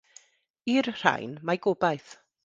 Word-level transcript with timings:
I'r 0.75 0.89
rhain 1.01 1.35
mae 1.49 1.61
gobaith. 1.67 2.15